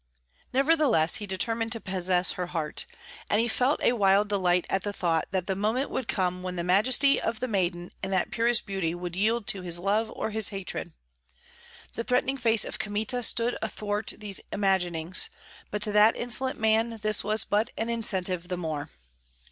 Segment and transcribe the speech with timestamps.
[0.51, 2.87] Nevertheless he determined to possess her heart,
[3.29, 6.55] and he felt a wild delight at the thought that the moment would come when
[6.55, 10.31] the majesty of the maiden and that purest beauty would yield to his love or
[10.31, 10.93] his hatred.
[11.93, 15.29] The threatening face of Kmita stood athwart these imaginings;
[15.69, 18.89] but to that insolent man this was but an incentive the more.